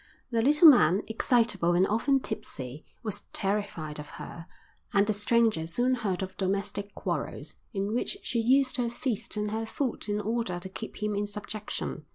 The 0.31 0.41
little 0.41 0.67
man, 0.67 1.03
excitable 1.05 1.73
and 1.73 1.85
often 1.85 2.21
tipsy, 2.21 2.87
was 3.03 3.27
terrified 3.33 3.99
of 3.99 4.07
her, 4.17 4.47
and 4.93 5.05
the 5.05 5.13
stranger 5.13 5.67
soon 5.67 5.93
heard 5.93 6.23
of 6.23 6.35
domestic 6.37 6.95
quarrels 6.95 7.57
in 7.71 7.93
which 7.93 8.17
she 8.23 8.39
used 8.41 8.77
her 8.77 8.89
fist 8.89 9.37
and 9.37 9.51
her 9.51 9.67
foot 9.67 10.09
in 10.09 10.19
order 10.19 10.59
to 10.59 10.69
keep 10.69 11.03
him 11.03 11.13
in 11.13 11.27
subjection. 11.27 12.07